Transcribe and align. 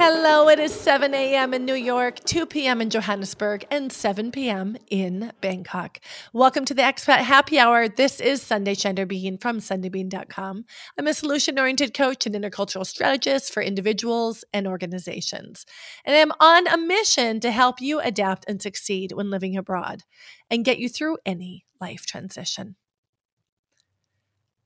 Hello, 0.00 0.48
it 0.48 0.60
is 0.60 0.72
7 0.72 1.12
a.m. 1.12 1.52
in 1.52 1.64
New 1.64 1.74
York, 1.74 2.20
2 2.20 2.46
p.m. 2.46 2.80
in 2.80 2.88
Johannesburg, 2.88 3.66
and 3.68 3.92
7 3.92 4.30
p.m. 4.30 4.76
in 4.88 5.32
Bangkok. 5.40 5.98
Welcome 6.32 6.64
to 6.66 6.72
the 6.72 6.82
Expat 6.82 7.18
Happy 7.18 7.58
Hour. 7.58 7.88
This 7.88 8.20
is 8.20 8.40
Sundae 8.40 8.74
Schneider-Bean 8.74 9.38
from 9.38 9.58
SundaeBean.com. 9.58 10.64
I'm 10.96 11.06
a 11.08 11.12
solution 11.12 11.58
oriented 11.58 11.94
coach 11.94 12.26
and 12.26 12.34
intercultural 12.36 12.86
strategist 12.86 13.52
for 13.52 13.60
individuals 13.60 14.44
and 14.52 14.68
organizations. 14.68 15.66
And 16.04 16.14
I'm 16.14 16.30
on 16.38 16.68
a 16.68 16.78
mission 16.78 17.40
to 17.40 17.50
help 17.50 17.80
you 17.80 17.98
adapt 17.98 18.44
and 18.46 18.62
succeed 18.62 19.10
when 19.10 19.30
living 19.30 19.56
abroad 19.56 20.04
and 20.48 20.64
get 20.64 20.78
you 20.78 20.88
through 20.88 21.18
any 21.26 21.66
life 21.80 22.06
transition. 22.06 22.76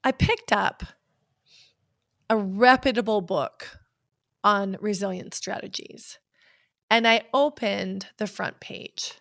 I 0.04 0.12
picked 0.12 0.52
up 0.52 0.82
a 2.28 2.36
reputable 2.36 3.22
book 3.22 3.78
on 4.44 4.76
resilience 4.80 5.36
strategies. 5.36 6.18
And 6.90 7.06
I 7.06 7.22
opened 7.32 8.08
the 8.18 8.26
front 8.26 8.60
page 8.60 9.14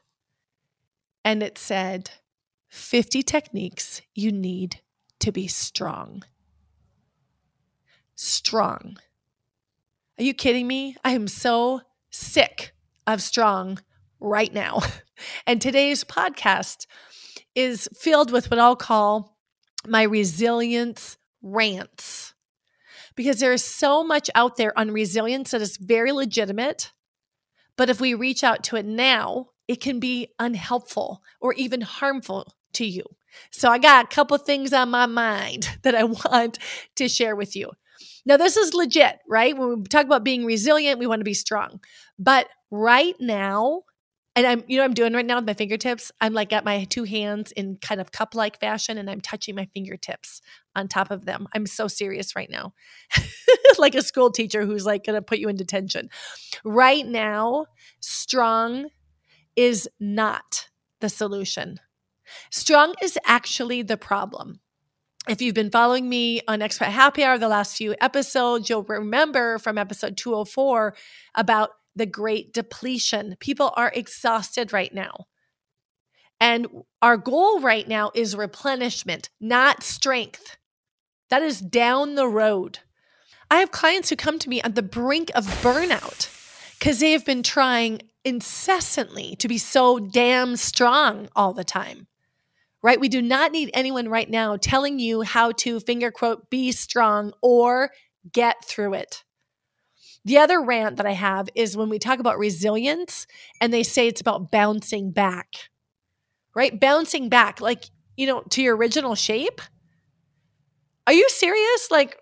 and 1.23 1.41
it 1.43 1.57
said 1.57 2.11
50 2.69 3.21
techniques 3.23 4.01
you 4.13 4.31
need 4.31 4.81
to 5.19 5.31
be 5.31 5.47
strong. 5.47 6.23
Strong. 8.15 8.97
Are 10.19 10.23
you 10.23 10.33
kidding 10.33 10.67
me? 10.67 10.95
I 11.03 11.11
am 11.11 11.27
so 11.27 11.81
sick 12.09 12.73
of 13.07 13.21
strong 13.21 13.79
right 14.19 14.53
now. 14.53 14.81
And 15.45 15.61
today's 15.61 16.03
podcast 16.03 16.87
is 17.53 17.87
filled 17.93 18.31
with 18.31 18.49
what 18.49 18.59
I'll 18.59 18.75
call 18.75 19.37
my 19.85 20.01
resilience 20.01 21.17
rants 21.43 22.30
because 23.15 23.39
there 23.39 23.53
is 23.53 23.63
so 23.63 24.03
much 24.03 24.29
out 24.35 24.57
there 24.57 24.77
on 24.77 24.91
resilience 24.91 25.51
that 25.51 25.61
is 25.61 25.77
very 25.77 26.11
legitimate. 26.11 26.91
But 27.77 27.89
if 27.89 28.01
we 28.01 28.13
reach 28.13 28.43
out 28.43 28.63
to 28.65 28.75
it 28.75 28.85
now, 28.85 29.47
it 29.67 29.81
can 29.81 29.99
be 29.99 30.27
unhelpful 30.39 31.23
or 31.39 31.53
even 31.53 31.81
harmful 31.81 32.53
to 32.73 32.85
you. 32.85 33.03
So 33.51 33.69
I 33.69 33.77
got 33.77 34.05
a 34.05 34.15
couple 34.15 34.37
things 34.37 34.73
on 34.73 34.89
my 34.89 35.05
mind 35.05 35.69
that 35.83 35.95
I 35.95 36.03
want 36.03 36.59
to 36.95 37.07
share 37.07 37.35
with 37.35 37.55
you. 37.55 37.71
Now, 38.25 38.37
this 38.37 38.57
is 38.57 38.73
legit, 38.73 39.19
right? 39.27 39.57
When 39.57 39.79
we 39.79 39.83
talk 39.85 40.05
about 40.05 40.23
being 40.23 40.45
resilient, 40.45 40.99
we 40.99 41.07
want 41.07 41.19
to 41.19 41.25
be 41.25 41.33
strong. 41.33 41.79
But 42.19 42.47
right 42.69 43.15
now, 43.19 43.83
and 44.35 44.47
I'm, 44.47 44.63
you 44.67 44.77
know, 44.77 44.83
I'm 44.83 44.93
doing 44.93 45.13
right 45.13 45.25
now 45.25 45.35
with 45.35 45.45
my 45.45 45.53
fingertips. 45.53 46.11
I'm 46.21 46.33
like 46.33 46.49
got 46.49 46.63
my 46.63 46.85
two 46.85 47.03
hands 47.03 47.51
in 47.51 47.77
kind 47.81 47.99
of 47.99 48.11
cup 48.11 48.33
like 48.33 48.59
fashion 48.59 48.97
and 48.97 49.09
I'm 49.09 49.19
touching 49.19 49.55
my 49.55 49.67
fingertips 49.73 50.41
on 50.75 50.87
top 50.87 51.11
of 51.11 51.25
them. 51.25 51.47
I'm 51.53 51.65
so 51.65 51.87
serious 51.87 52.35
right 52.35 52.49
now. 52.49 52.73
like 53.77 53.95
a 53.95 54.01
school 54.01 54.31
teacher 54.31 54.65
who's 54.65 54.85
like 54.85 55.05
going 55.05 55.15
to 55.15 55.21
put 55.21 55.39
you 55.39 55.49
in 55.49 55.57
detention. 55.57 56.09
Right 56.63 57.05
now, 57.05 57.65
strong 57.99 58.87
is 59.57 59.89
not 59.99 60.69
the 61.01 61.09
solution. 61.09 61.79
Strong 62.49 62.95
is 63.01 63.19
actually 63.25 63.81
the 63.81 63.97
problem. 63.97 64.61
If 65.27 65.41
you've 65.41 65.55
been 65.55 65.69
following 65.69 66.09
me 66.09 66.41
on 66.47 66.61
Expat 66.61 66.87
Happy 66.87 67.23
Hour 67.23 67.37
the 67.37 67.47
last 67.47 67.75
few 67.75 67.95
episodes, 67.99 68.69
you'll 68.69 68.83
remember 68.83 69.59
from 69.59 69.77
episode 69.77 70.17
204 70.17 70.95
about 71.35 71.71
the 71.95 72.05
great 72.05 72.53
depletion. 72.53 73.35
People 73.39 73.73
are 73.75 73.91
exhausted 73.93 74.73
right 74.73 74.93
now. 74.93 75.25
And 76.39 76.67
our 77.01 77.17
goal 77.17 77.59
right 77.59 77.87
now 77.87 78.11
is 78.15 78.35
replenishment, 78.35 79.29
not 79.39 79.83
strength. 79.83 80.57
That 81.29 81.43
is 81.43 81.61
down 81.61 82.15
the 82.15 82.27
road. 82.27 82.79
I 83.49 83.59
have 83.59 83.71
clients 83.71 84.09
who 84.09 84.15
come 84.15 84.39
to 84.39 84.49
me 84.49 84.61
at 84.61 84.75
the 84.75 84.81
brink 84.81 85.29
of 85.35 85.45
burnout 85.61 86.29
because 86.79 86.99
they 86.99 87.11
have 87.11 87.25
been 87.25 87.43
trying 87.43 88.01
incessantly 88.25 89.35
to 89.37 89.47
be 89.47 89.57
so 89.57 89.99
damn 89.99 90.55
strong 90.55 91.29
all 91.35 91.53
the 91.53 91.63
time. 91.63 92.07
Right? 92.81 92.99
We 92.99 93.09
do 93.09 93.21
not 93.21 93.51
need 93.51 93.69
anyone 93.75 94.09
right 94.09 94.29
now 94.29 94.57
telling 94.57 94.97
you 94.97 95.21
how 95.21 95.51
to 95.51 95.79
finger 95.79 96.09
quote 96.09 96.49
be 96.49 96.71
strong 96.71 97.33
or 97.43 97.91
get 98.31 98.65
through 98.65 98.95
it. 98.95 99.23
The 100.23 100.37
other 100.37 100.61
rant 100.61 100.97
that 100.97 101.05
I 101.05 101.13
have 101.13 101.49
is 101.55 101.75
when 101.75 101.89
we 101.89 101.97
talk 101.97 102.19
about 102.19 102.37
resilience 102.37 103.25
and 103.59 103.73
they 103.73 103.83
say 103.83 104.07
it's 104.07 104.21
about 104.21 104.51
bouncing 104.51 105.11
back, 105.11 105.69
right? 106.55 106.79
Bouncing 106.79 107.27
back, 107.27 107.59
like, 107.59 107.85
you 108.15 108.27
know, 108.27 108.41
to 108.51 108.61
your 108.61 108.75
original 108.75 109.15
shape. 109.15 109.61
Are 111.07 111.13
you 111.13 111.27
serious? 111.29 111.89
Like, 111.89 112.17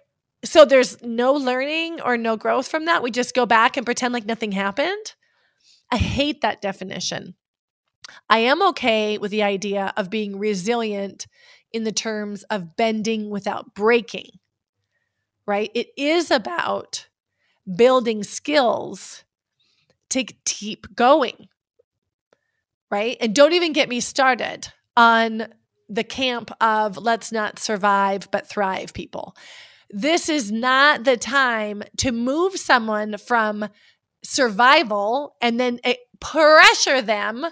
so 0.46 0.64
there's 0.64 1.02
no 1.04 1.34
learning 1.34 2.00
or 2.00 2.16
no 2.16 2.38
growth 2.38 2.70
from 2.70 2.86
that? 2.86 3.04
We 3.04 3.12
just 3.12 3.36
go 3.36 3.46
back 3.46 3.76
and 3.76 3.86
pretend 3.86 4.14
like 4.14 4.26
nothing 4.26 4.54
happened? 4.54 5.16
I 5.92 5.98
hate 5.98 6.42
that 6.42 6.62
definition. 6.62 7.36
I 8.30 8.40
am 8.40 8.62
okay 8.70 9.18
with 9.18 9.32
the 9.32 9.44
idea 9.44 9.94
of 9.98 10.10
being 10.10 10.40
resilient 10.40 11.28
in 11.74 11.84
the 11.84 11.92
terms 11.92 12.44
of 12.44 12.78
bending 12.78 13.30
without 13.30 13.76
breaking, 13.76 14.30
right? 15.46 15.70
It 15.76 15.90
is 15.98 16.32
about 16.32 17.09
building 17.76 18.24
skills 18.24 19.24
to 20.10 20.24
keep 20.46 20.96
going. 20.96 21.48
Right. 22.92 23.18
And 23.22 23.36
don't 23.36 23.54
even 23.54 23.74
get 23.74 23.90
me 23.90 24.00
started 24.00 24.72
on 24.98 25.48
the 25.88 26.04
camp 26.04 26.52
of 26.62 26.98
let's 26.98 27.32
not 27.32 27.60
survive 27.60 28.30
but 28.32 28.48
thrive 28.48 28.94
people. 28.94 29.36
This 29.92 30.30
is 30.30 30.52
not 30.52 31.04
the 31.04 31.18
time 31.18 31.84
to 31.98 32.12
move 32.12 32.58
someone 32.58 33.18
from 33.18 33.68
survival 34.24 35.36
and 35.42 35.60
then 35.60 35.80
eh, 35.84 35.96
pressure 36.20 37.02
them 37.02 37.46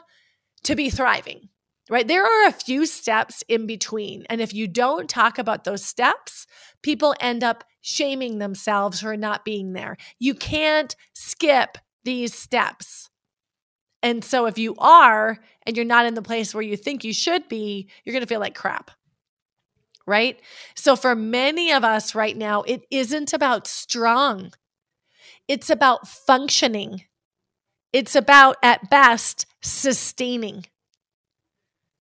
to 0.64 0.76
be 0.76 0.90
thriving 0.90 1.50
right? 1.90 2.08
There 2.08 2.24
are 2.24 2.48
a 2.48 2.54
few 2.54 2.86
steps 2.86 3.44
in 3.48 3.68
between. 3.68 4.26
And 4.30 4.42
if 4.42 4.54
you 4.54 4.68
don't 4.68 5.10
talk 5.10 5.38
about 5.38 5.64
those 5.64 5.84
steps, 5.84 6.48
people 6.82 7.16
end 7.20 7.44
up 7.44 7.64
shaming 7.82 8.40
themselves 8.40 9.02
for 9.02 9.16
not 9.16 9.46
being 9.46 9.74
there. 9.74 9.98
You 10.20 10.34
can't 10.34 10.96
skip 11.14 11.78
these 12.04 12.34
steps. 12.34 13.10
And 14.04 14.24
so 14.24 14.46
if 14.46 14.58
you 14.58 14.76
are 14.78 15.40
and 15.66 15.76
you're 15.76 15.86
not 15.86 16.06
in 16.06 16.14
the 16.14 16.22
place 16.22 16.54
where 16.54 16.64
you 16.64 16.78
think 16.78 17.04
you 17.04 17.14
should 17.14 17.48
be, 17.50 17.90
you're 18.04 18.14
going 18.14 18.24
to 18.24 18.28
feel 18.28 18.40
like 18.40 18.56
crap. 18.56 18.92
Right? 20.06 20.40
So 20.76 20.96
for 20.96 21.16
many 21.16 21.74
of 21.74 21.84
us 21.84 22.16
right 22.16 22.36
now, 22.36 22.62
it 22.62 22.84
isn't 22.90 23.34
about 23.34 23.68
strong. 23.68 24.52
It's 25.48 25.70
about 25.70 26.08
functioning. 26.08 27.04
It's 27.92 28.16
about, 28.16 28.58
at 28.62 28.90
best, 28.90 29.46
sustaining. 29.62 30.66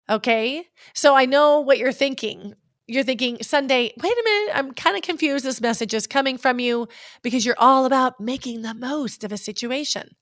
Okay. 0.08 0.64
So 0.94 1.14
I 1.14 1.26
know 1.26 1.60
what 1.60 1.78
you're 1.78 1.92
thinking. 1.92 2.54
You're 2.86 3.02
thinking, 3.02 3.38
Sundae, 3.42 3.90
wait 4.00 4.12
a 4.12 4.22
minute, 4.24 4.52
I'm 4.54 4.72
kind 4.72 4.96
of 4.96 5.02
confused. 5.02 5.44
This 5.44 5.60
message 5.60 5.92
is 5.92 6.06
coming 6.06 6.38
from 6.38 6.60
you 6.60 6.86
because 7.22 7.44
you're 7.44 7.58
all 7.58 7.84
about 7.84 8.20
making 8.20 8.62
the 8.62 8.74
most 8.74 9.24
of 9.24 9.32
a 9.32 9.36
situation, 9.36 10.14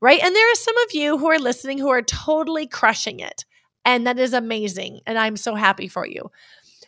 right? 0.00 0.20
And 0.20 0.34
there 0.34 0.52
are 0.52 0.56
some 0.56 0.76
of 0.78 0.94
you 0.94 1.16
who 1.16 1.30
are 1.30 1.38
listening 1.38 1.78
who 1.78 1.90
are 1.90 2.02
totally 2.02 2.66
crushing 2.66 3.20
it. 3.20 3.44
And 3.84 4.06
that 4.08 4.18
is 4.18 4.32
amazing. 4.32 5.00
And 5.06 5.16
I'm 5.16 5.36
so 5.36 5.54
happy 5.54 5.86
for 5.86 6.04
you. 6.04 6.30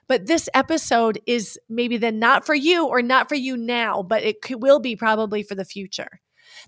But 0.08 0.26
this 0.26 0.48
episode 0.52 1.20
is 1.26 1.58
maybe 1.68 1.96
then 1.96 2.18
not 2.18 2.44
for 2.44 2.54
you 2.54 2.86
or 2.86 3.00
not 3.00 3.28
for 3.28 3.36
you 3.36 3.56
now, 3.56 4.02
but 4.02 4.24
it 4.24 4.38
will 4.50 4.80
be 4.80 4.96
probably 4.96 5.44
for 5.44 5.54
the 5.54 5.64
future. 5.64 6.20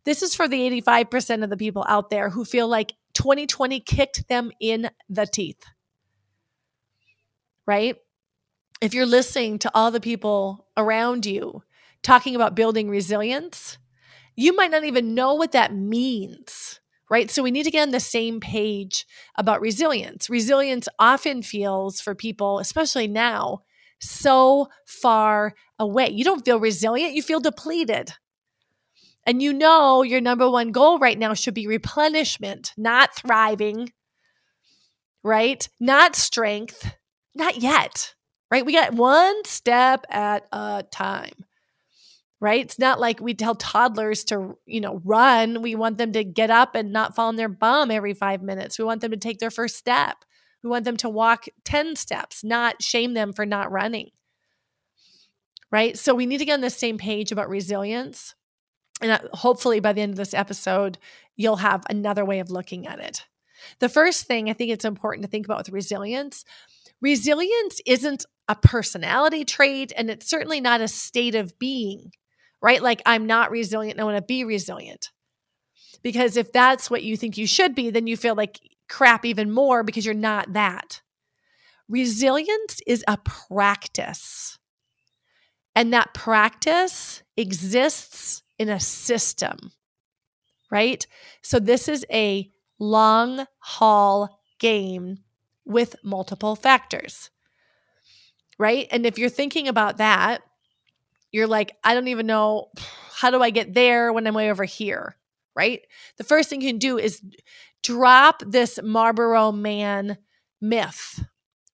This 0.04 0.22
is 0.22 0.34
for 0.34 0.48
the 0.48 0.71
85% 0.83 1.43
of 1.43 1.50
the 1.50 1.56
people 1.56 1.84
out 1.88 2.10
there 2.10 2.31
who 2.31 2.44
feel 2.44 2.69
like 2.69 2.94
2020 3.16 3.81
kicked 3.81 4.28
them 4.28 4.53
in 4.60 4.91
the 5.09 5.27
teeth. 5.27 5.65
Right? 7.66 7.97
If 8.81 8.94
you're 8.94 9.06
listening 9.06 9.59
to 9.60 9.71
all 9.75 9.91
the 9.91 10.00
people 10.00 10.66
around 10.77 11.27
you 11.27 11.62
talking 12.03 12.37
about 12.37 12.54
building 12.54 12.88
resilience, 12.91 13.78
you 14.36 14.54
might 14.54 14.71
not 14.71 14.84
even 14.84 15.15
know 15.15 15.34
what 15.34 15.53
that 15.53 15.74
means. 15.74 16.80
Right. 17.10 17.30
So 17.30 17.42
we 17.42 17.53
need 17.53 17.65
to 17.65 17.71
get 17.71 17.83
on 17.83 17.91
the 17.92 18.01
same 18.01 18.41
page 18.41 19.07
about 19.36 19.60
resilience. 19.60 20.28
Resilience 20.28 20.89
often 20.98 21.42
feels 21.42 22.01
for 22.01 22.15
people, 22.15 22.59
especially 22.59 23.09
now, 23.09 23.63
so 24.01 24.68
far 24.86 25.54
away. 25.78 26.10
You 26.10 26.24
don't 26.24 26.45
feel 26.45 26.60
resilient, 26.60 27.15
you 27.15 27.22
feel 27.22 27.41
depleted. 27.41 28.13
And 29.27 29.43
you 29.43 29.53
know 29.53 30.03
your 30.03 30.21
number 30.21 30.49
one 30.49 30.71
goal 30.71 31.01
right 31.01 31.19
now 31.19 31.34
should 31.34 31.55
be 31.55 31.67
replenishment, 31.67 32.73
not 32.77 33.15
thriving, 33.15 33.93
right? 35.25 35.69
Not 35.81 36.15
strength, 36.15 36.95
not 37.34 37.57
yet, 37.57 38.15
right? 38.53 38.65
We 38.65 38.73
got 38.73 38.95
one 38.95 39.45
step 39.45 40.07
at 40.09 40.47
a 40.53 40.84
time, 40.93 41.45
right? 42.41 42.65
It's 42.65 42.78
not 42.78 43.01
like 43.01 43.21
we 43.21 43.34
tell 43.34 43.57
toddlers 43.57 44.23
to, 44.27 44.57
you 44.65 44.81
know, 44.81 45.03
run. 45.05 45.61
We 45.61 45.75
want 45.75 45.99
them 45.99 46.13
to 46.13 46.23
get 46.23 46.51
up 46.51 46.77
and 46.77 46.93
not 46.93 47.17
fall 47.17 47.27
on 47.27 47.37
their 47.37 47.49
bum 47.49 47.91
every 47.91 48.15
five 48.15 48.43
minutes. 48.43 48.78
We 48.78 48.84
want 48.84 49.01
them 49.01 49.11
to 49.11 49.17
take 49.17 49.41
their 49.41 49.51
first 49.51 49.75
step. 49.75 50.19
We 50.63 50.71
want 50.71 50.84
them 50.84 50.97
to 50.99 51.09
walk 51.09 51.47
10 51.65 51.97
steps, 51.97 52.45
not 52.45 52.81
shame 52.81 53.15
them 53.15 53.33
for 53.33 53.45
not 53.45 53.73
running. 53.73 54.11
Right. 55.73 55.99
So 55.99 56.15
we 56.15 56.27
need 56.27 56.39
to 56.39 56.45
get 56.45 56.55
on 56.55 56.61
the 56.61 56.71
same 56.71 56.97
page 56.97 57.33
about 57.33 57.49
resilience 57.49 58.35
And 59.03 59.21
hopefully 59.33 59.81
by 59.81 59.93
the 59.93 60.01
end 60.01 60.13
of 60.13 60.16
this 60.16 60.34
episode, 60.34 60.98
you'll 61.37 61.57
have 61.57 61.84
another 61.91 62.25
way 62.25 62.41
of 62.41 62.51
looking 62.51 62.87
at 62.87 62.98
it. 62.98 63.27
The 63.78 63.89
first 63.89 64.27
thing 64.27 64.48
I 64.48 64.53
think 64.53 64.71
it's 64.71 64.84
important 64.84 65.25
to 65.25 65.31
think 65.31 65.47
about 65.47 65.59
with 65.59 65.71
resilience 65.71 66.45
resilience 67.01 67.81
isn't 67.87 68.25
a 68.48 68.54
personality 68.54 69.45
trait 69.45 69.93
and 69.97 70.10
it's 70.10 70.28
certainly 70.28 70.60
not 70.60 70.81
a 70.81 70.89
state 70.89 71.34
of 71.34 71.59
being, 71.59 72.13
right? 72.63 72.83
Like, 72.83 73.03
I'm 73.04 73.27
not 73.27 73.51
resilient, 73.51 74.01
I 74.01 74.04
want 74.04 74.16
to 74.16 74.22
be 74.22 74.45
resilient. 74.45 75.10
Because 76.03 76.37
if 76.37 76.53
that's 76.53 76.91
what 76.91 77.03
you 77.03 77.16
think 77.16 77.37
you 77.37 77.47
should 77.47 77.75
be, 77.75 77.91
then 77.91 78.07
you 78.07 78.16
feel 78.16 78.34
like 78.34 78.60
crap 78.89 79.25
even 79.25 79.51
more 79.51 79.83
because 79.83 80.04
you're 80.04 80.15
not 80.15 80.53
that. 80.53 81.03
Resilience 81.89 82.81
is 82.87 83.04
a 83.09 83.19
practice. 83.19 84.59
And 85.75 85.92
that 85.92 86.15
practice 86.15 87.22
exists 87.37 88.42
in 88.58 88.68
a 88.68 88.80
system, 88.80 89.72
right? 90.70 91.06
So 91.42 91.58
this 91.58 91.88
is 91.88 92.04
a 92.10 92.50
long 92.78 93.47
haul 93.58 94.41
game 94.58 95.18
with 95.64 95.97
multiple 96.03 96.56
factors, 96.56 97.30
right? 98.58 98.86
And 98.91 99.04
if 99.04 99.18
you're 99.18 99.28
thinking 99.28 99.68
about 99.68 99.98
that, 99.98 100.42
you're 101.32 101.47
like, 101.47 101.76
I 101.84 101.94
don't 101.94 102.08
even 102.08 102.26
know 102.26 102.68
how 103.16 103.30
do 103.30 103.42
I 103.42 103.50
get 103.50 103.74
there 103.74 104.12
when 104.12 104.26
I'm 104.26 104.34
way 104.34 104.50
over 104.50 104.64
here, 104.64 105.16
right? 105.54 105.80
The 106.18 106.24
first 106.24 106.48
thing 106.48 106.60
you 106.60 106.68
can 106.68 106.78
do 106.78 106.98
is 106.98 107.22
drop 107.82 108.42
this 108.47 108.78
Marlboro 108.82 109.53
man 109.53 110.18
myth, 110.60 111.24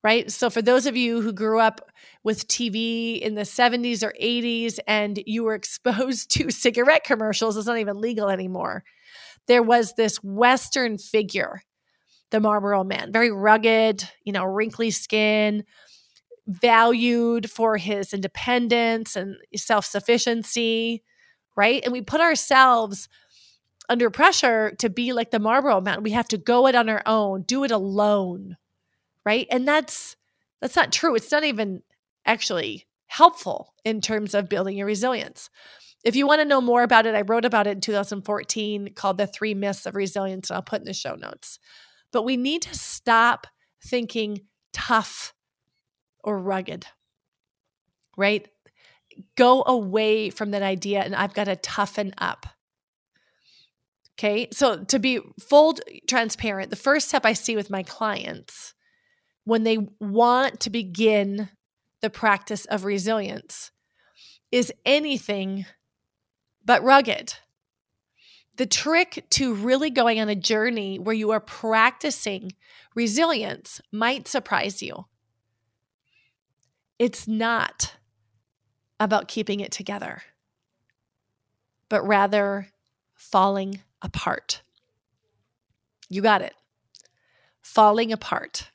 right? 0.03 0.31
So, 0.31 0.51
for 0.51 0.63
those 0.63 0.87
of 0.87 0.97
you 0.97 1.21
who 1.21 1.33
grew 1.33 1.61
up 1.61 1.91
with 2.25 2.49
TV 2.49 3.21
in 3.21 3.35
the 3.35 3.43
70s 3.43 4.03
or 4.03 4.13
80s 4.21 4.79
and 4.87 5.23
you 5.27 5.45
were 5.45 5.55
exposed 5.63 6.31
to 6.33 6.51
cigarette 6.51 7.05
commercials, 7.05 7.57
it's 7.57 7.67
not 7.67 7.79
even 7.79 8.01
legal 8.01 8.29
anymore. 8.29 8.85
There 9.47 9.63
was 9.63 9.95
this 9.95 10.17
Western 10.23 10.99
figure, 10.99 11.63
the 12.31 12.41
Marlboro 12.41 12.85
man, 12.85 13.13
very 13.13 13.31
rugged, 13.31 14.09
you 14.25 14.33
know, 14.33 14.45
wrinkly 14.45 14.91
skin, 14.91 15.65
valued 16.47 17.51
for 17.51 17.77
his 17.77 18.13
independence 18.13 19.17
and 19.17 19.37
self 19.57 19.85
sufficiency, 19.85 21.03
right? 21.57 21.83
And 21.85 21.93
we 21.93 22.03
put 22.03 22.21
ourselves 22.21 23.09
under 23.89 24.11
pressure 24.11 24.73
to 24.79 24.89
be 24.89 25.13
like 25.13 25.33
the 25.33 25.41
Marlboro 25.41 25.81
man. 25.81 26.03
We 26.03 26.13
have 26.13 26.29
to 26.29 26.39
go 26.39 26.67
it 26.69 26.75
on 26.75 26.89
our 26.89 27.03
own, 27.05 27.43
do 27.43 27.65
it 27.65 27.71
alone 27.71 28.57
right? 29.25 29.47
And 29.51 29.67
that's 29.67 30.17
that's 30.61 30.77
not 30.77 30.93
true. 30.93 31.15
It's 31.15 31.33
not 31.33 31.45
even 31.45 31.83
actually 32.25 32.87
helpful 33.07 33.75
in 33.85 34.01
terms 34.01 34.35
of 34.35 34.49
building 34.49 34.77
your 34.77 34.87
resilience. 34.87 35.51
If 36.05 36.17
you 36.17 36.27
want 36.27 36.41
to 36.41 36.45
know 36.45 36.61
more 36.61 36.83
about 36.83 37.07
it, 37.07 37.15
I 37.15 37.23
wrote 37.23 37.45
about 37.45 37.67
it 37.67 37.73
in 37.73 37.81
2014 37.81 38.95
called 38.95 39.19
The 39.19 39.27
Three 39.27 39.55
Myths 39.55 39.87
of 39.87 39.95
Resilience, 39.95 40.51
and 40.51 40.57
I'll 40.57 40.63
put 40.63 40.81
in 40.81 40.87
the 40.87 40.95
show 40.95 41.15
notes. 41.15 41.59
But 42.13 42.23
we 42.23 42.37
need 42.37 42.63
to 42.63 42.75
stop 42.75 43.47
thinking 43.85 44.41
tough 44.73 45.33
or 46.25 46.39
rugged, 46.39 46.87
right? 48.17 48.49
Go 49.37 49.63
away 49.67 50.31
from 50.31 50.53
that 50.53 50.63
idea, 50.63 51.03
and 51.03 51.15
I've 51.15 51.35
got 51.35 51.45
to 51.45 51.57
toughen 51.57 52.15
up. 52.19 52.47
Okay. 54.19 54.49
So, 54.53 54.85
to 54.85 54.99
be 54.99 55.21
full 55.41 55.77
transparent, 56.09 56.71
the 56.71 56.77
first 56.77 57.09
step 57.09 57.27
I 57.27 57.33
see 57.33 57.57
with 57.57 57.71
my 57.71 57.83
clients 57.83 58.75
when 59.45 59.65
they 59.65 59.79
want 60.01 60.61
to 60.61 60.71
begin 60.71 61.49
the 62.01 62.11
practice 62.11 62.65
of 62.67 62.85
resilience 62.85 63.71
is 64.51 64.73
anything 64.85 65.65
but 66.65 66.83
rugged. 66.83 67.35
The 68.57 68.67
trick 68.67 69.25
to 69.31 69.55
really 69.55 69.91
going 69.91 70.21
on 70.21 70.29
a 70.29 70.35
journey 70.35 70.99
where 70.99 71.15
you 71.15 71.31
are 71.31 71.41
practicing 71.41 72.53
resilience 72.95 73.81
might 73.91 74.29
surprise 74.29 74.83
you. 74.83 75.07
It's 76.99 77.27
not 77.27 77.95
about 79.01 79.27
keeping 79.27 79.61
it 79.61 79.73
together, 79.73 80.23
but 81.89 82.07
rather 82.07 82.69
falling 83.15 83.81
apart. 84.03 84.63
You 86.09 86.21
got 86.21 86.43
it. 86.43 86.55
Falling 87.63 88.13
apart. 88.13 88.72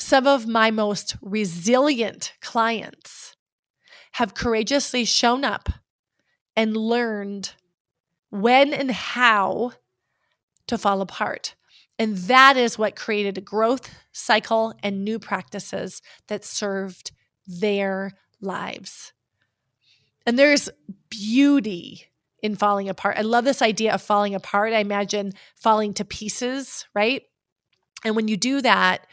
Some 0.00 0.28
of 0.28 0.46
my 0.46 0.70
most 0.70 1.16
resilient 1.20 2.32
clients 2.40 3.34
have 4.12 4.32
courageously 4.32 5.04
shown 5.04 5.44
up 5.44 5.68
and 6.54 6.76
learned 6.76 7.54
when 8.30 8.72
and 8.72 8.92
how 8.92 9.72
to 10.68 10.78
fall 10.78 11.00
apart. 11.00 11.56
And 11.98 12.16
that 12.16 12.56
is 12.56 12.78
what 12.78 12.94
created 12.94 13.38
a 13.38 13.40
growth 13.40 13.92
cycle 14.12 14.72
and 14.84 15.04
new 15.04 15.18
practices 15.18 16.00
that 16.28 16.44
served 16.44 17.10
their 17.44 18.12
lives. 18.40 19.12
And 20.24 20.38
there's 20.38 20.70
beauty 21.10 22.04
in 22.40 22.54
falling 22.54 22.88
apart. 22.88 23.18
I 23.18 23.22
love 23.22 23.44
this 23.44 23.62
idea 23.62 23.94
of 23.94 24.00
falling 24.00 24.36
apart. 24.36 24.72
I 24.72 24.78
imagine 24.78 25.32
falling 25.56 25.92
to 25.94 26.04
pieces, 26.04 26.86
right? 26.94 27.22
And 28.04 28.14
when 28.14 28.28
you 28.28 28.36
do 28.36 28.60
that, 28.62 29.06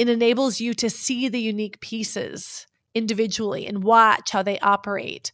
it 0.00 0.08
enables 0.08 0.62
you 0.62 0.72
to 0.72 0.88
see 0.88 1.28
the 1.28 1.42
unique 1.42 1.78
pieces 1.80 2.66
individually 2.94 3.66
and 3.66 3.84
watch 3.84 4.30
how 4.30 4.42
they 4.42 4.58
operate 4.60 5.30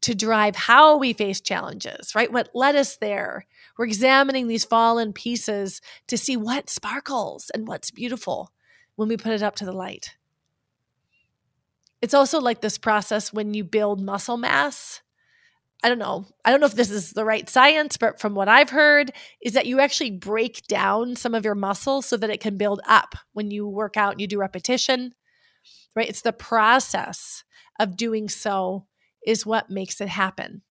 to 0.00 0.14
drive 0.14 0.56
how 0.56 0.96
we 0.96 1.12
face 1.12 1.38
challenges, 1.38 2.14
right? 2.14 2.32
What 2.32 2.48
led 2.54 2.76
us 2.76 2.96
there. 2.96 3.44
We're 3.76 3.84
examining 3.84 4.48
these 4.48 4.64
fallen 4.64 5.12
pieces 5.12 5.82
to 6.06 6.16
see 6.16 6.34
what 6.34 6.70
sparkles 6.70 7.50
and 7.52 7.68
what's 7.68 7.90
beautiful 7.90 8.54
when 8.94 9.10
we 9.10 9.18
put 9.18 9.32
it 9.32 9.42
up 9.42 9.54
to 9.56 9.66
the 9.66 9.72
light. 9.72 10.16
It's 12.00 12.14
also 12.14 12.40
like 12.40 12.62
this 12.62 12.78
process 12.78 13.34
when 13.34 13.52
you 13.52 13.64
build 13.64 14.00
muscle 14.00 14.38
mass 14.38 15.02
I 15.82 15.88
don't 15.88 15.98
know. 15.98 16.26
I 16.44 16.50
don't 16.50 16.60
know 16.60 16.66
if 16.66 16.74
this 16.74 16.90
is 16.90 17.12
the 17.12 17.24
right 17.24 17.48
science, 17.48 17.96
but 17.96 18.18
from 18.18 18.34
what 18.34 18.48
I've 18.48 18.70
heard, 18.70 19.12
is 19.42 19.52
that 19.52 19.66
you 19.66 19.78
actually 19.78 20.10
break 20.10 20.66
down 20.66 21.16
some 21.16 21.34
of 21.34 21.44
your 21.44 21.54
muscles 21.54 22.06
so 22.06 22.16
that 22.16 22.30
it 22.30 22.40
can 22.40 22.56
build 22.56 22.80
up 22.88 23.14
when 23.34 23.50
you 23.50 23.68
work 23.68 23.96
out 23.96 24.12
and 24.12 24.20
you 24.20 24.26
do 24.26 24.38
repetition, 24.38 25.14
right? 25.94 26.08
It's 26.08 26.22
the 26.22 26.32
process 26.32 27.44
of 27.78 27.96
doing 27.96 28.28
so 28.28 28.86
is 29.26 29.44
what 29.44 29.70
makes 29.70 30.00
it 30.00 30.08
happen, 30.08 30.62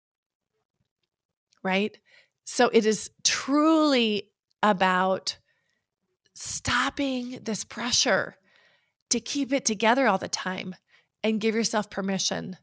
right? 1.62 1.96
So 2.44 2.68
it 2.72 2.84
is 2.84 3.10
truly 3.22 4.30
about 4.62 5.38
stopping 6.34 7.40
this 7.42 7.64
pressure 7.64 8.36
to 9.10 9.20
keep 9.20 9.52
it 9.52 9.64
together 9.64 10.06
all 10.06 10.18
the 10.18 10.28
time 10.28 10.74
and 11.22 11.40
give 11.40 11.54
yourself 11.54 11.90
permission 11.90 12.56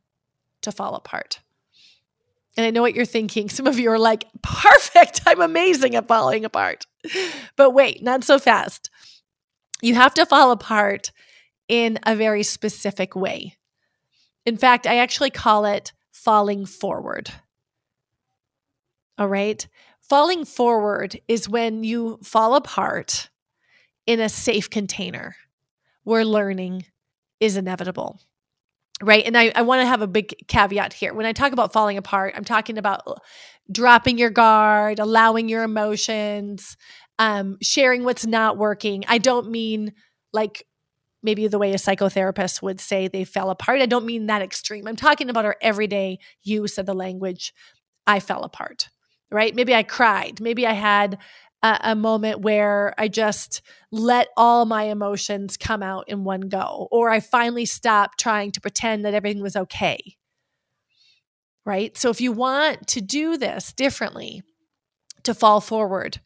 to 0.61 0.71
fall 0.71 0.95
apart. 0.95 1.39
And 2.55 2.65
I 2.65 2.69
know 2.69 2.81
what 2.81 2.95
you're 2.95 3.05
thinking. 3.05 3.49
Some 3.49 3.67
of 3.67 3.79
you 3.79 3.91
are 3.91 3.99
like, 3.99 4.25
perfect. 4.41 5.21
I'm 5.25 5.41
amazing 5.41 5.95
at 5.95 6.07
falling 6.07 6.45
apart. 6.45 6.85
But 7.55 7.71
wait, 7.71 8.01
not 8.01 8.23
so 8.23 8.39
fast. 8.39 8.89
You 9.81 9.95
have 9.95 10.13
to 10.13 10.25
fall 10.25 10.51
apart 10.51 11.11
in 11.67 11.99
a 12.05 12.15
very 12.15 12.43
specific 12.43 13.15
way. 13.15 13.57
In 14.45 14.57
fact, 14.57 14.87
I 14.87 14.97
actually 14.97 15.29
call 15.29 15.65
it 15.65 15.91
falling 16.11 16.65
forward. 16.65 17.31
All 19.17 19.27
right. 19.27 19.67
Falling 20.01 20.45
forward 20.45 21.19
is 21.27 21.49
when 21.49 21.83
you 21.83 22.19
fall 22.23 22.55
apart 22.55 23.29
in 24.05 24.19
a 24.19 24.29
safe 24.29 24.69
container 24.69 25.35
where 26.03 26.25
learning 26.25 26.85
is 27.39 27.55
inevitable 27.57 28.19
right? 29.01 29.25
And 29.25 29.37
I, 29.37 29.51
I 29.55 29.61
want 29.63 29.81
to 29.81 29.85
have 29.85 30.01
a 30.01 30.07
big 30.07 30.33
caveat 30.47 30.93
here. 30.93 31.13
When 31.13 31.25
I 31.25 31.33
talk 31.33 31.51
about 31.51 31.73
falling 31.73 31.97
apart, 31.97 32.33
I'm 32.35 32.45
talking 32.45 32.77
about 32.77 33.01
uh, 33.07 33.15
dropping 33.71 34.17
your 34.17 34.29
guard, 34.29 34.99
allowing 34.99 35.49
your 35.49 35.63
emotions, 35.63 36.77
um, 37.19 37.57
sharing 37.61 38.03
what's 38.03 38.25
not 38.25 38.57
working. 38.57 39.03
I 39.07 39.17
don't 39.17 39.49
mean 39.49 39.93
like 40.31 40.65
maybe 41.21 41.47
the 41.47 41.59
way 41.59 41.71
a 41.71 41.77
psychotherapist 41.77 42.61
would 42.61 42.79
say 42.79 43.07
they 43.07 43.23
fell 43.23 43.49
apart. 43.49 43.81
I 43.81 43.85
don't 43.85 44.05
mean 44.05 44.27
that 44.27 44.41
extreme. 44.41 44.87
I'm 44.87 44.95
talking 44.95 45.29
about 45.29 45.45
our 45.45 45.55
everyday 45.61 46.19
use 46.43 46.77
of 46.77 46.85
the 46.85 46.93
language. 46.93 47.53
I 48.05 48.19
fell 48.19 48.43
apart, 48.43 48.89
right? 49.31 49.55
Maybe 49.55 49.73
I 49.73 49.83
cried. 49.83 50.41
Maybe 50.41 50.67
I 50.67 50.73
had 50.73 51.17
a, 51.63 51.79
a 51.81 51.95
moment 51.95 52.41
where 52.41 52.93
I 52.97 53.07
just 53.07 53.61
let 53.91 54.27
all 54.37 54.65
my 54.65 54.83
emotions 54.83 55.57
come 55.57 55.81
out 55.81 56.07
in 56.07 56.23
one 56.23 56.41
go, 56.41 56.87
or 56.91 57.09
I 57.09 57.19
finally 57.19 57.65
stopped 57.65 58.19
trying 58.19 58.51
to 58.51 58.61
pretend 58.61 59.05
that 59.05 59.15
everything 59.15 59.41
was 59.41 59.55
okay. 59.55 60.17
Right. 61.65 61.97
So 61.97 62.09
if 62.09 62.19
you 62.19 62.33
want 62.33 62.87
to 62.87 63.01
do 63.01 63.37
this 63.37 63.71
differently, 63.71 64.43
to 65.23 65.33
fall 65.33 65.61
forward, 65.61 66.19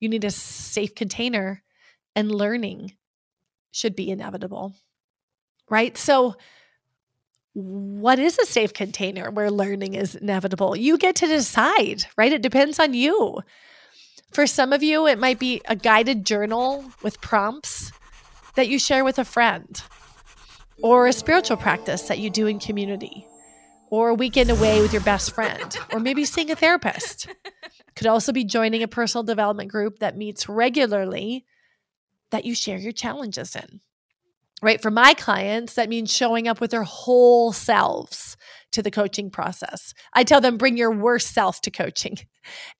you 0.00 0.08
need 0.08 0.24
a 0.24 0.30
safe 0.30 0.94
container, 0.94 1.62
and 2.14 2.30
learning 2.30 2.94
should 3.70 3.96
be 3.96 4.10
inevitable. 4.10 4.74
Right. 5.70 5.96
So, 5.96 6.34
what 7.54 8.18
is 8.18 8.38
a 8.38 8.46
safe 8.46 8.72
container 8.72 9.30
where 9.30 9.50
learning 9.50 9.94
is 9.94 10.14
inevitable? 10.14 10.74
You 10.74 10.96
get 10.98 11.16
to 11.16 11.26
decide, 11.26 12.04
right? 12.16 12.32
It 12.32 12.42
depends 12.42 12.78
on 12.78 12.94
you. 12.94 13.40
For 14.32 14.46
some 14.46 14.72
of 14.72 14.82
you, 14.82 15.06
it 15.06 15.18
might 15.18 15.38
be 15.38 15.60
a 15.66 15.76
guided 15.76 16.24
journal 16.24 16.86
with 17.02 17.20
prompts 17.20 17.92
that 18.54 18.68
you 18.68 18.78
share 18.78 19.04
with 19.04 19.18
a 19.18 19.24
friend, 19.24 19.82
or 20.82 21.06
a 21.06 21.12
spiritual 21.12 21.58
practice 21.58 22.02
that 22.02 22.18
you 22.18 22.30
do 22.30 22.46
in 22.46 22.58
community, 22.58 23.26
or 23.90 24.08
a 24.08 24.14
weekend 24.14 24.50
away 24.50 24.80
with 24.80 24.92
your 24.92 25.02
best 25.02 25.34
friend, 25.34 25.76
or 25.92 26.00
maybe 26.00 26.24
seeing 26.24 26.50
a 26.50 26.56
therapist. 26.56 27.28
Could 27.94 28.06
also 28.06 28.32
be 28.32 28.44
joining 28.44 28.82
a 28.82 28.88
personal 28.88 29.22
development 29.22 29.70
group 29.70 29.98
that 29.98 30.16
meets 30.16 30.48
regularly 30.48 31.44
that 32.30 32.46
you 32.46 32.54
share 32.54 32.78
your 32.78 32.92
challenges 32.92 33.54
in 33.54 33.80
right? 34.62 34.80
For 34.80 34.90
my 34.90 35.12
clients, 35.14 35.74
that 35.74 35.88
means 35.88 36.12
showing 36.12 36.46
up 36.46 36.60
with 36.60 36.70
their 36.70 36.84
whole 36.84 37.52
selves 37.52 38.36
to 38.70 38.82
the 38.82 38.90
coaching 38.90 39.30
process. 39.30 39.92
I 40.14 40.24
tell 40.24 40.40
them, 40.40 40.56
bring 40.56 40.76
your 40.76 40.92
worst 40.92 41.34
self 41.34 41.60
to 41.62 41.70
coaching. 41.70 42.18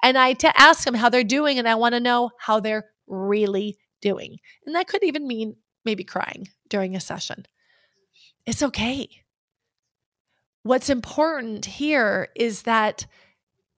And 0.02 0.18
I 0.18 0.32
to 0.32 0.60
ask 0.60 0.84
them 0.84 0.94
how 0.94 1.08
they're 1.08 1.22
doing, 1.22 1.56
and 1.56 1.68
I 1.68 1.76
want 1.76 1.94
to 1.94 2.00
know 2.00 2.30
how 2.36 2.58
they're 2.58 2.86
really 3.06 3.78
doing. 4.00 4.38
And 4.66 4.74
that 4.74 4.88
could 4.88 5.04
even 5.04 5.28
mean 5.28 5.54
maybe 5.84 6.02
crying 6.02 6.48
during 6.68 6.96
a 6.96 7.00
session. 7.00 7.46
It's 8.44 8.60
okay. 8.60 9.08
What's 10.64 10.90
important 10.90 11.64
here 11.66 12.30
is 12.34 12.62
that 12.62 13.06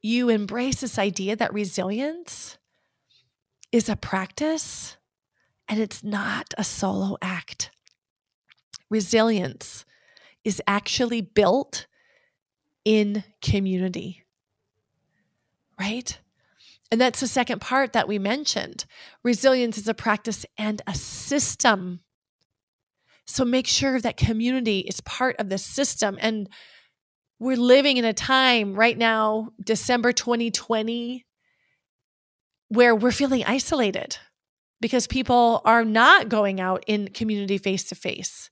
you 0.01 0.31
embrace 0.31 0.81
this 0.81 0.99
idea 0.99 1.37
that 1.37 1.53
resilience 1.53 2.57
is 3.71 3.91
a 3.91 3.97
practice 3.97 4.97
and 5.69 5.81
it's 5.81 6.03
not 6.03 6.55
a 6.57 6.65
solo 6.65 7.19
act 7.21 7.71
resilience 8.91 9.85
is 10.45 10.61
actually 10.67 11.21
built 11.21 11.87
in 12.85 13.25
community, 13.41 14.25
right? 15.79 16.19
And 16.91 17.01
that's 17.01 17.21
the 17.21 17.27
second 17.27 17.61
part 17.61 17.93
that 17.95 18.07
we 18.07 18.19
mentioned. 18.19 18.85
Resilience 19.23 19.79
is 19.79 19.89
a 19.89 19.95
practice 19.95 20.45
and 20.59 20.83
a 20.87 20.95
system. 20.95 22.01
So 23.27 23.45
make 23.45 23.67
sure 23.67 24.01
that 24.01 24.17
community 24.17 24.81
is 24.81 25.01
part 25.01 25.37
of 25.39 25.49
the 25.49 25.59
system. 25.59 26.19
And 26.21 26.49
we're 27.39 27.57
living 27.57 27.97
in 27.97 28.05
a 28.05 28.13
time 28.13 28.75
right 28.75 28.97
now, 28.97 29.51
December 29.63 30.13
2020, 30.13 31.25
where 32.69 32.95
we're 32.95 33.11
feeling 33.11 33.45
isolated 33.45 34.19
because 34.81 35.07
people 35.07 35.63
are 35.65 35.85
not 35.85 36.29
going 36.29 36.61
out 36.61 36.85
in 36.87 37.09
community 37.09 37.59
face 37.59 37.85
to 37.85 37.95
face. 37.95 38.51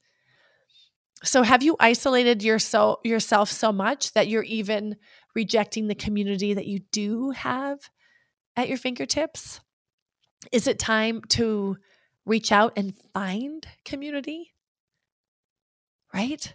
So 1.25 1.43
have 1.43 1.63
you 1.63 1.77
isolated 1.79 2.43
yourself 2.43 3.01
yourself 3.05 3.51
so 3.51 3.71
much 3.71 4.13
that 4.13 4.29
you're 4.29 4.43
even 4.43 4.97
rejecting 5.35 5.87
the 5.87 5.95
community 5.95 6.55
that 6.55 6.67
you 6.67 6.81
do 6.91 7.31
have 7.31 7.79
at 8.57 8.69
your 8.69 8.79
fingertips? 8.79 9.61
Is 10.51 10.67
it 10.67 10.79
time 10.79 11.23
to 11.31 11.77
reach 12.27 12.51
out 12.51 12.73
and 12.77 12.95
find 13.15 13.67
community? 13.85 14.53
Right? 16.13 16.53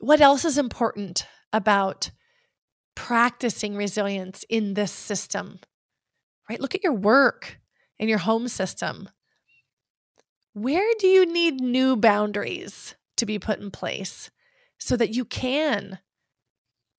What 0.00 0.20
else 0.20 0.44
is 0.44 0.58
important 0.58 1.26
about 1.52 2.10
practicing 2.94 3.76
resilience 3.76 4.44
in 4.48 4.74
this 4.74 4.92
system? 4.92 5.60
Right? 6.48 6.60
Look 6.60 6.74
at 6.74 6.82
your 6.82 6.94
work 6.94 7.58
and 7.98 8.08
your 8.08 8.18
home 8.18 8.48
system. 8.48 9.08
Where 10.54 10.90
do 10.98 11.06
you 11.06 11.26
need 11.26 11.60
new 11.60 11.96
boundaries? 11.96 12.94
To 13.16 13.26
be 13.26 13.38
put 13.38 13.60
in 13.60 13.70
place 13.70 14.30
so 14.78 14.96
that 14.96 15.14
you 15.14 15.24
can 15.24 15.98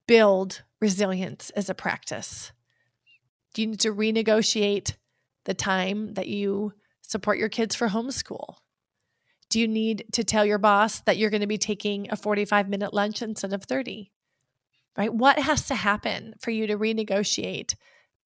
build 0.07 0.63
resilience 0.81 1.50
as 1.51 1.69
a 1.69 1.75
practice? 1.75 2.51
Do 3.53 3.62
you 3.62 3.67
need 3.69 3.79
to 3.81 3.93
renegotiate 3.93 4.95
the 5.45 5.53
time 5.53 6.13
that 6.15 6.27
you 6.27 6.74
support 7.01 7.38
your 7.38 7.50
kids 7.50 7.75
for 7.75 7.89
homeschool? 7.89 8.55
Do 9.50 9.60
you 9.60 9.67
need 9.67 10.05
to 10.13 10.24
tell 10.24 10.45
your 10.45 10.57
boss 10.57 11.01
that 11.01 11.17
you're 11.17 11.29
going 11.29 11.41
to 11.41 11.48
be 11.48 11.57
taking 11.57 12.12
a 12.12 12.15
45 12.15 12.67
minute 12.67 12.93
lunch 12.93 13.22
instead 13.22 13.53
of 13.53 13.63
30? 13.63 14.12
Right? 14.98 15.13
What 15.13 15.39
has 15.39 15.67
to 15.67 15.75
happen 15.75 16.36
for 16.41 16.51
you 16.51 16.67
to 16.67 16.77
renegotiate 16.77 17.75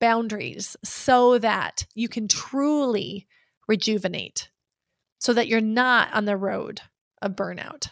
boundaries 0.00 0.76
so 0.82 1.38
that 1.38 1.86
you 1.94 2.08
can 2.08 2.26
truly 2.26 3.26
rejuvenate, 3.68 4.50
so 5.18 5.32
that 5.34 5.46
you're 5.46 5.60
not 5.60 6.12
on 6.12 6.24
the 6.24 6.36
road 6.36 6.80
of 7.22 7.32
burnout. 7.32 7.88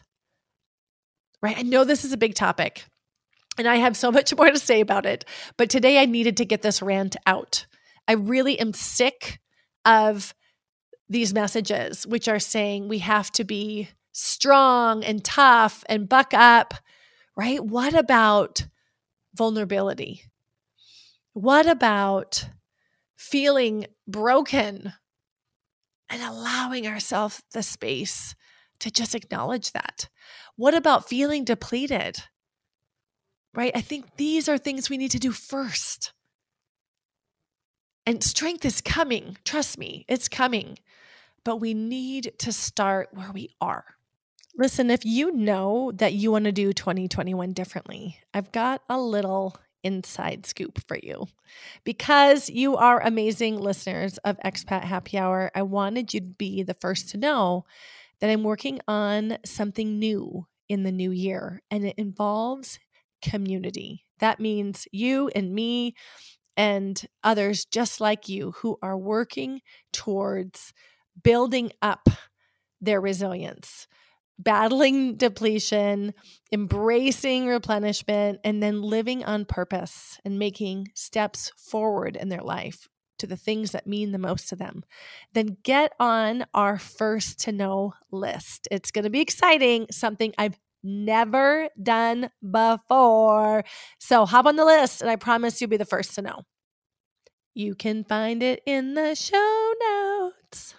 Right? 1.42 1.58
I 1.58 1.62
know 1.62 1.84
this 1.84 2.04
is 2.04 2.12
a 2.12 2.16
big 2.16 2.34
topic 2.34 2.84
and 3.58 3.68
I 3.68 3.76
have 3.76 3.96
so 3.96 4.10
much 4.10 4.34
more 4.36 4.50
to 4.50 4.58
say 4.58 4.80
about 4.80 5.04
it, 5.04 5.24
but 5.56 5.68
today 5.68 6.00
I 6.00 6.06
needed 6.06 6.36
to 6.38 6.44
get 6.44 6.62
this 6.62 6.80
rant 6.80 7.16
out. 7.26 7.66
I 8.06 8.12
really 8.12 8.58
am 8.58 8.72
sick 8.72 9.40
of 9.84 10.34
these 11.08 11.34
messages, 11.34 12.06
which 12.06 12.28
are 12.28 12.38
saying 12.38 12.88
we 12.88 12.98
have 12.98 13.30
to 13.32 13.44
be 13.44 13.88
strong 14.12 15.04
and 15.04 15.24
tough 15.24 15.84
and 15.88 16.08
buck 16.08 16.32
up, 16.34 16.74
right? 17.36 17.64
What 17.64 17.94
about 17.94 18.66
vulnerability? 19.34 20.22
What 21.32 21.66
about 21.66 22.48
feeling 23.16 23.86
broken 24.06 24.92
and 26.10 26.22
allowing 26.22 26.86
ourselves 26.86 27.42
the 27.52 27.62
space 27.62 28.34
to 28.80 28.90
just 28.90 29.14
acknowledge 29.14 29.72
that. 29.72 30.08
What 30.56 30.74
about 30.74 31.08
feeling 31.08 31.44
depleted? 31.44 32.18
Right? 33.54 33.72
I 33.74 33.80
think 33.80 34.16
these 34.16 34.48
are 34.48 34.58
things 34.58 34.90
we 34.90 34.98
need 34.98 35.10
to 35.12 35.18
do 35.18 35.32
first. 35.32 36.12
And 38.06 38.22
strength 38.22 38.64
is 38.64 38.80
coming. 38.80 39.36
Trust 39.44 39.78
me, 39.78 40.04
it's 40.08 40.28
coming. 40.28 40.78
But 41.44 41.56
we 41.56 41.74
need 41.74 42.32
to 42.38 42.52
start 42.52 43.10
where 43.12 43.32
we 43.32 43.50
are. 43.60 43.84
Listen, 44.56 44.90
if 44.90 45.04
you 45.04 45.30
know 45.30 45.92
that 45.94 46.14
you 46.14 46.32
want 46.32 46.44
to 46.46 46.52
do 46.52 46.72
2021 46.72 47.52
differently, 47.52 48.18
I've 48.34 48.50
got 48.50 48.82
a 48.88 48.98
little 48.98 49.56
inside 49.84 50.46
scoop 50.46 50.80
for 50.86 50.98
you. 51.00 51.28
Because 51.84 52.50
you 52.50 52.76
are 52.76 53.00
amazing 53.00 53.58
listeners 53.58 54.18
of 54.18 54.38
Expat 54.44 54.82
Happy 54.82 55.18
Hour, 55.18 55.50
I 55.54 55.62
wanted 55.62 56.12
you 56.12 56.20
to 56.20 56.26
be 56.26 56.62
the 56.62 56.74
first 56.74 57.08
to 57.10 57.18
know 57.18 57.64
that 58.20 58.30
I'm 58.30 58.42
working 58.42 58.80
on 58.88 59.38
something 59.44 59.98
new 59.98 60.46
in 60.68 60.82
the 60.82 60.92
new 60.92 61.10
year, 61.10 61.62
and 61.70 61.86
it 61.86 61.94
involves 61.96 62.78
community. 63.22 64.04
That 64.18 64.40
means 64.40 64.86
you 64.92 65.30
and 65.34 65.54
me 65.54 65.94
and 66.56 67.00
others 67.22 67.64
just 67.64 68.00
like 68.00 68.28
you 68.28 68.52
who 68.56 68.76
are 68.82 68.98
working 68.98 69.60
towards 69.92 70.72
building 71.22 71.72
up 71.82 72.08
their 72.80 73.00
resilience, 73.00 73.86
battling 74.38 75.16
depletion, 75.16 76.14
embracing 76.52 77.46
replenishment, 77.46 78.40
and 78.44 78.62
then 78.62 78.82
living 78.82 79.24
on 79.24 79.44
purpose 79.44 80.18
and 80.24 80.38
making 80.38 80.88
steps 80.94 81.52
forward 81.56 82.16
in 82.16 82.28
their 82.28 82.42
life 82.42 82.88
to 83.18 83.26
the 83.26 83.36
things 83.36 83.72
that 83.72 83.86
mean 83.86 84.12
the 84.12 84.18
most 84.18 84.48
to 84.48 84.56
them, 84.56 84.84
then 85.32 85.56
get 85.62 85.92
on 86.00 86.46
our 86.54 86.78
first 86.78 87.40
to 87.40 87.52
know 87.52 87.94
list. 88.10 88.68
It's 88.70 88.90
going 88.90 89.04
to 89.04 89.10
be 89.10 89.20
exciting, 89.20 89.86
something 89.90 90.32
I've 90.38 90.58
never 90.82 91.68
done 91.82 92.30
before. 92.48 93.64
So 93.98 94.26
hop 94.26 94.46
on 94.46 94.56
the 94.56 94.64
list, 94.64 95.02
and 95.02 95.10
I 95.10 95.16
promise 95.16 95.60
you'll 95.60 95.70
be 95.70 95.76
the 95.76 95.84
first 95.84 96.14
to 96.14 96.22
know. 96.22 96.42
You 97.54 97.74
can 97.74 98.04
find 98.04 98.42
it 98.42 98.62
in 98.66 98.94
the 98.94 99.14
show 99.14 99.72
notes 99.80 100.74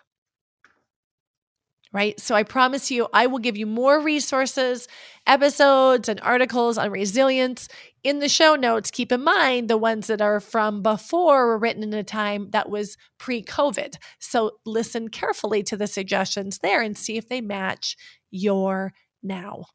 right? 1.92 2.20
So 2.20 2.36
I 2.36 2.44
promise 2.44 2.92
you, 2.92 3.08
I 3.14 3.28
will 3.28 3.40
give 3.40 3.58
you 3.58 3.66
more 3.66 4.00
resources, 4.00 4.88
episodes, 5.26 6.08
and 6.08 6.20
articles 6.22 6.78
on 6.78 6.92
resilience 6.92 7.68
in 8.04 8.20
the 8.20 8.30
show 8.30 8.56
notes. 8.56 8.92
Keep 8.92 9.12
in 9.12 9.24
mind 9.24 9.70
the 9.70 9.78
ones 9.78 10.08
that 10.08 10.22
are 10.22 10.40
from 10.40 10.84
before 10.84 11.48
were 11.48 11.58
written 11.58 11.84
in 11.84 11.94
a 11.94 12.04
time 12.04 12.52
that 12.52 12.70
was 12.70 12.96
pre 13.18 13.44
COVID. 13.44 13.96
So 14.20 14.52
listen 14.66 15.10
carefully 15.10 15.64
to 15.64 15.78
the 15.78 15.88
suggestions 15.88 16.60
there 16.60 16.82
and 16.82 16.98
see 16.98 17.18
if 17.18 17.28
they 17.28 17.42
match 17.42 17.98
your 18.30 18.94
now. 19.24 19.66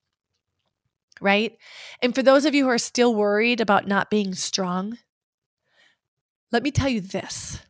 Right? 1.20 1.56
And 2.00 2.14
for 2.14 2.22
those 2.22 2.44
of 2.44 2.54
you 2.54 2.64
who 2.64 2.70
are 2.70 2.78
still 2.78 3.14
worried 3.14 3.60
about 3.60 3.88
not 3.88 4.10
being 4.10 4.34
strong, 4.34 4.98
let 6.52 6.62
me 6.62 6.70
tell 6.70 6.88
you 6.88 7.00
this 7.00 7.60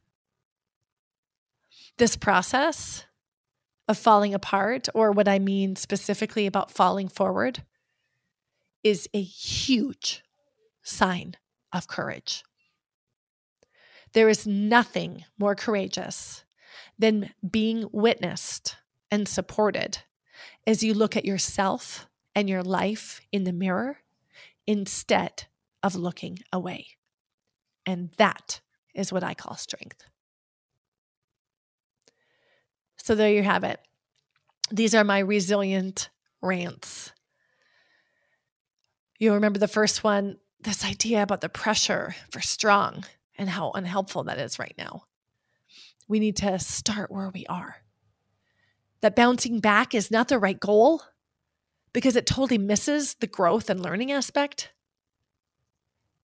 this 1.97 2.17
process 2.17 3.05
of 3.89 3.99
falling 3.99 4.35
apart, 4.35 4.89
or 4.95 5.13
what 5.13 5.29
I 5.29 5.39
mean 5.39 5.77
specifically 5.77 6.47
about 6.47 6.71
falling 6.71 7.09
forward, 7.09 7.63
is 8.83 9.09
a 9.13 9.23
huge 9.23 10.23
sign 10.83 11.37
of 11.73 11.87
courage. 11.87 12.45
There 14.13 14.29
is 14.29 14.47
nothing 14.47 15.25
more 15.39 15.55
courageous 15.55 16.45
than 16.99 17.31
being 17.49 17.89
witnessed 17.93 18.77
and 19.11 19.29
supported 19.29 19.99
as 20.67 20.83
you 20.83 20.95
look 20.95 21.17
at 21.17 21.25
yourself 21.25 22.07
and 22.35 22.49
your 22.49 22.63
life 22.63 23.21
in 23.33 23.45
the 23.45 23.53
mirror 23.53 23.99
instead 24.67 25.45
of 25.83 25.95
looking 25.95 26.39
away. 26.53 26.87
And 27.85 28.11
that 28.17 28.61
is 28.95 29.13
what 29.13 29.25
I 29.25 29.35
call 29.35 29.57
strength. 29.57 30.05
So 33.05 33.15
there 33.15 33.31
you 33.31 33.43
have 33.43 33.65
it. 33.65 33.81
These 34.71 34.95
are 34.95 35.05
my 35.05 35.19
resilient 35.19 36.09
rants. 36.41 37.13
You 39.19 39.35
remember 39.35 39.59
the 39.59 39.69
first 39.69 40.03
one, 40.03 40.39
this 40.59 40.87
idea 40.87 41.23
about 41.23 41.43
the 41.43 41.51
pressure 41.51 42.17
for 42.31 42.41
strong 42.41 43.05
and 43.37 43.51
how 43.51 43.73
unhelpful 43.73 44.25
that 44.25 44.39
is 44.39 44.59
right 44.59 44.75
now. 44.79 45.05
We 46.09 46.19
need 46.19 46.37
to 46.37 46.59
start 46.59 47.11
where 47.11 47.29
we 47.29 47.45
are. 47.45 47.77
That 49.03 49.15
bouncing 49.15 49.61
back 49.61 49.95
is 49.95 50.11
not 50.11 50.29
the 50.29 50.39
right 50.39 50.59
goal 50.59 51.03
because 51.93 52.17
it 52.17 52.25
totally 52.25 52.57
misses 52.57 53.17
the 53.17 53.27
growth 53.27 53.69
and 53.69 53.83
learning 53.83 54.13
aspect. 54.13 54.73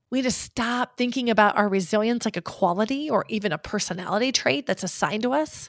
We 0.08 0.20
need 0.20 0.22
to 0.22 0.30
stop 0.30 0.96
thinking 0.96 1.28
about 1.28 1.58
our 1.58 1.68
resilience 1.68 2.24
like 2.24 2.38
a 2.38 2.42
quality 2.42 3.10
or 3.10 3.26
even 3.28 3.52
a 3.52 3.58
personality 3.58 4.32
trait 4.32 4.64
that's 4.64 4.82
assigned 4.82 5.24
to 5.24 5.34
us 5.34 5.68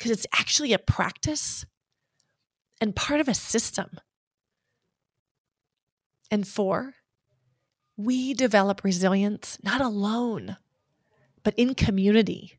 because 0.00 0.12
it's 0.12 0.26
actually 0.32 0.72
a 0.72 0.78
practice 0.78 1.66
and 2.80 2.96
part 2.96 3.20
of 3.20 3.28
a 3.28 3.34
system. 3.34 4.00
And 6.30 6.48
four, 6.48 6.94
we 7.98 8.32
develop 8.32 8.82
resilience 8.82 9.58
not 9.62 9.82
alone, 9.82 10.56
but 11.42 11.52
in 11.58 11.74
community. 11.74 12.58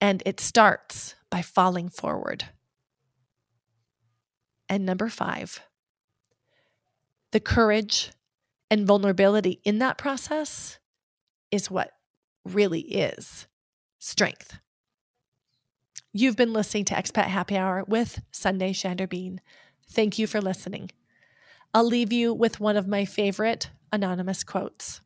And 0.00 0.22
it 0.24 0.38
starts 0.38 1.16
by 1.30 1.42
falling 1.42 1.88
forward. 1.88 2.44
And 4.68 4.86
number 4.86 5.08
five, 5.08 5.62
the 7.32 7.40
courage 7.40 8.12
and 8.70 8.86
vulnerability 8.86 9.60
in 9.64 9.80
that 9.80 9.98
process 9.98 10.78
is 11.50 11.72
what 11.72 11.90
really 12.44 12.82
is 12.82 13.48
strength. 13.98 14.60
You've 16.16 16.36
been 16.36 16.52
listening 16.52 16.84
to 16.84 16.94
Expat 16.94 17.24
Happy 17.24 17.56
Hour 17.56 17.82
with 17.88 18.22
Sundae 18.30 18.72
Schneider-Bean. 18.72 19.40
Thank 19.90 20.16
you 20.16 20.28
for 20.28 20.40
listening. 20.40 20.92
I'll 21.74 21.82
leave 21.82 22.12
you 22.12 22.32
with 22.32 22.60
one 22.60 22.76
of 22.76 22.86
my 22.86 23.04
favorite 23.04 23.70
anonymous 23.92 24.44
quotes. 24.44 25.00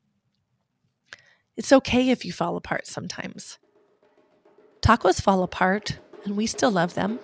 It's 1.56 1.72
okay 1.72 2.10
if 2.10 2.26
you 2.26 2.32
fall 2.34 2.58
apart 2.58 2.86
sometimes. 2.86 3.58
Tacos 4.82 5.18
fall 5.18 5.42
apart, 5.42 5.98
and 6.26 6.36
we 6.36 6.46
still 6.46 6.70
love 6.70 6.92
them. 6.92 7.20